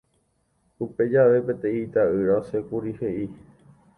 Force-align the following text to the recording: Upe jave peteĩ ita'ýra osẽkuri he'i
Upe 0.85 1.05
jave 1.15 1.41
peteĩ 1.51 1.83
ita'ýra 1.83 2.39
osẽkuri 2.39 2.97
he'i 3.03 3.29